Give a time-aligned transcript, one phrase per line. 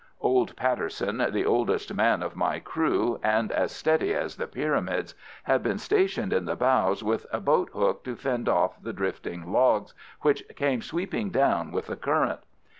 [0.21, 5.61] Old Patterson, the oldest man of my crew, and as steady as the Pyramids, had
[5.61, 9.93] been stationed in the bows with a boat hook to fend off the drifting logs
[10.21, 12.39] which came sweeping down with the current.